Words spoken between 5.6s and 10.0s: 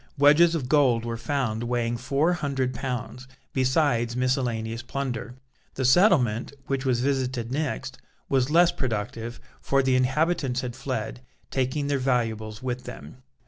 The settlement, which was visited next, was less productive, for the